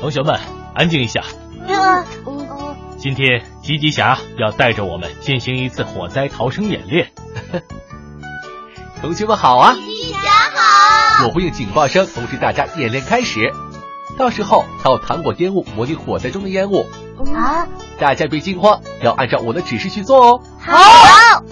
[0.00, 0.38] 同学们
[0.74, 1.24] 安静一下。
[2.98, 7.10] 今天吉吉侠要带着我们进行一次火灾逃生演练。
[9.00, 9.74] 同学们好啊。
[9.74, 10.18] 吉吉侠
[10.54, 11.26] 好。
[11.26, 13.52] 我会用警报声通知大家演练开始。
[14.18, 16.86] 到时候还有糖果烟雾模拟火灾中的烟雾。
[17.34, 17.66] 啊。
[17.98, 20.40] 大家别惊慌要按照我的指示去做哦。
[20.58, 21.44] 好。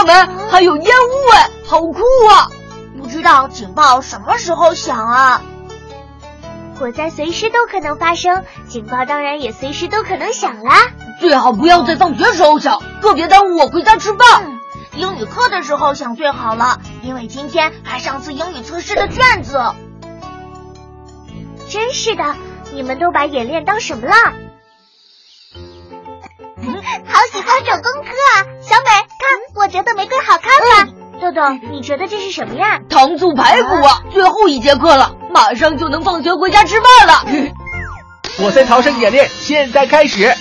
[0.00, 0.50] 听到没？
[0.50, 2.00] 还有烟雾哎，好酷
[2.30, 2.48] 啊！
[2.98, 5.42] 不知道警报什么时候响啊？
[6.78, 10.74] 火灾随时都可能发生，警报当然也随时都可能响啦。
[11.20, 14.44] 最好不要在放学时候响，特别耽误我回家吃饭。
[14.46, 14.60] 嗯
[14.96, 19.56] 英语课的时候响最好了，因为今天还上次英语测试的卷子。
[21.68, 22.34] 真是的，
[22.72, 24.14] 你们都把演练当什么了？
[27.06, 28.36] 好喜欢手工课啊！
[28.70, 30.52] 小美，看我折的玫瑰好看
[30.86, 30.92] 吗？
[31.20, 32.78] 豆豆，你觉得这是什么呀？
[32.88, 34.00] 糖醋排骨啊！
[34.12, 37.26] 最后一节课了，马上就能放学回家吃饭了。
[38.38, 40.32] 火灾逃生演练现在开始，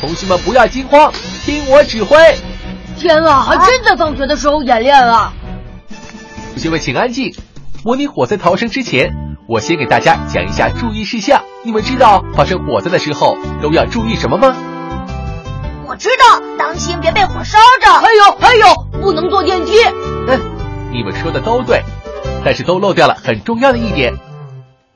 [0.00, 1.12] 同学们不要惊慌，
[1.44, 2.16] 听我指挥。
[2.98, 5.34] 天啊，还真在放学的时候演练啊！
[6.52, 7.34] 同学们请安静。
[7.84, 9.10] 模拟火灾逃生之前，
[9.46, 11.42] 我先给大家讲一下注意事项。
[11.62, 14.56] 你们知道发生火灾的时候都要注意什么吗？
[15.86, 16.40] 我知道，
[16.74, 17.92] 当心别被火烧着。
[17.92, 19.74] 还有还有，不能坐电梯。
[20.26, 20.40] 嗯，
[20.90, 21.84] 你们说的都对，
[22.44, 24.12] 但是都漏掉了很重要的一点。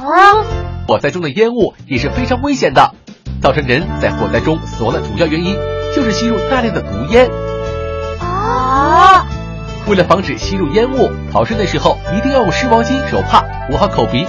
[0.00, 0.42] 啊，
[0.88, 2.92] 火灾中的烟雾也是非常危险的，
[3.40, 5.56] 造成人在火灾中死亡的主要原因
[5.94, 7.30] 就是吸入大量的毒烟。
[8.18, 9.24] 啊，
[9.86, 14.26] 为了防止吸入烟雾，逃生的时候一定要用湿毛巾、手帕捂好口鼻。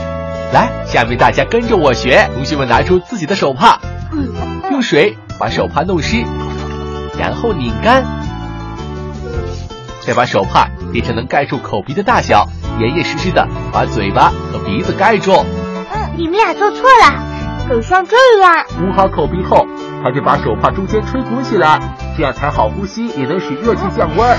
[0.54, 3.80] 来，下面大家跟着我学，同学们拿出自己的手帕，
[4.70, 6.24] 用水把手帕弄湿，
[7.18, 8.04] 然后拧干，
[10.06, 12.48] 再把手帕变成能盖住口鼻的大小，
[12.80, 15.32] 严严实实的把嘴巴和鼻子盖住。
[16.18, 18.66] 你们俩做错了，得像这样。
[18.82, 19.66] 捂好口鼻后，
[20.04, 21.80] 还得把手帕中间吹鼓起来，
[22.18, 24.38] 这样才好呼吸，也能使热气降温。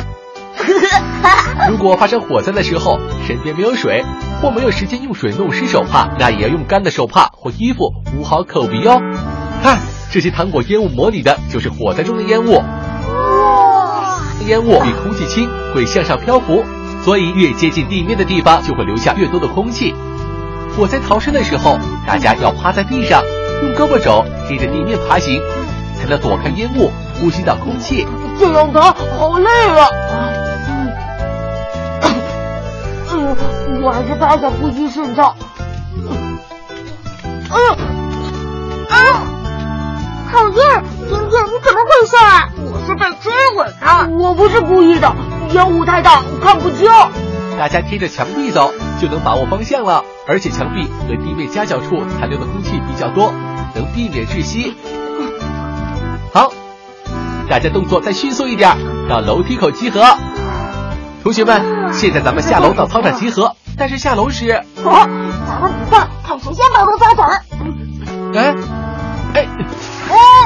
[1.68, 4.04] 如果发生火灾的时候，身边没有水，
[4.40, 9.00] 或没有时间用水弄湿手帕，那也要用干的手帕或衣服捂好口鼻哦。
[9.62, 9.78] 看，
[10.12, 12.62] 这些糖果烟雾模拟的就是火灾中的烟雾。
[14.46, 16.62] 烟雾比空气轻，会向上漂浮，
[17.02, 19.94] 所以越接近地面的地方就会留下越多的空气。
[20.76, 23.22] 火灾逃生的时候，大家要趴在地上，
[23.62, 25.40] 用胳膊肘贴着地面爬行，
[25.98, 28.06] 才能躲开烟雾，呼吸到空气。
[28.38, 29.48] 这样爬好累
[29.78, 29.88] 啊！
[33.14, 35.34] 嗯，我还是趴下呼吸顺畅。
[37.50, 38.01] 嗯
[44.18, 45.14] 我不是故意的，
[45.52, 46.88] 烟雾太大，看不清。
[47.58, 50.04] 大家贴着墙壁走，就能把握方向了。
[50.26, 53.32] 而且墙壁和地面夹角处残留的空气比较多，
[53.74, 54.74] 能避免窒息。
[56.32, 56.52] 好，
[57.48, 58.76] 大家动作再迅速一点，
[59.08, 60.00] 到楼梯口集合。
[61.22, 63.54] 同学们，现在咱们下楼到操场集合。
[63.76, 65.08] 但是下楼时，哦，
[65.46, 67.30] 咱们比赛，看谁先跑到操场。
[68.34, 68.54] 哎，
[69.34, 69.46] 哎，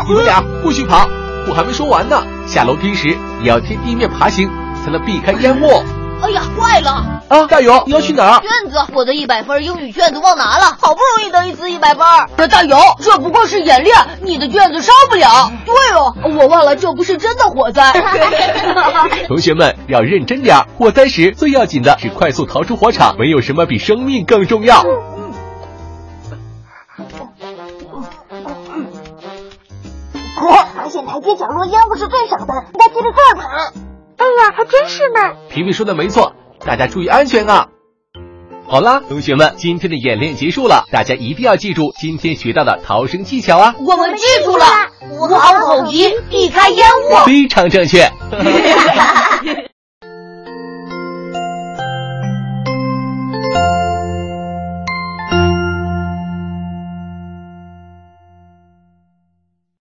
[0.06, 1.09] 你们俩不许跑，
[1.48, 2.22] 我还没说完呢。
[2.46, 3.08] 下楼梯时
[3.42, 4.48] 也要贴地面爬行，
[4.84, 5.82] 才能避开烟雾。
[6.22, 6.90] 哎呀，坏了！
[7.28, 7.82] 啊，大勇！
[7.86, 8.40] 你要去哪儿？
[8.40, 12.06] 卷子，我的一百分英语卷子忘拿了，好不容易得一次一百分。
[12.38, 12.78] 那加油！
[13.00, 15.50] 这不过是演练，你的卷子烧不了。
[15.66, 17.92] 对哦，我忘了这不是真的火灾。
[19.28, 24.82] 同学们要认真点儿，火灾时最要紧的是快速逃出火场，没有什么比生命更重要。
[30.86, 33.72] 发现台阶角落烟雾是最少的，应该接着这儿爬。
[34.18, 35.34] 哎呀，还真是呢。
[35.50, 36.34] 皮皮说的没错，
[36.65, 37.66] 大家注意安全啊！
[38.68, 43.74] 好啦，同学们，今天的演练结束了，大家一定要记住今天学到的逃生技巧啊！
[43.84, 44.65] 我们记住了，
[45.10, 47.16] 捂好口鼻，避开烟雾。
[47.27, 48.09] 非常正确。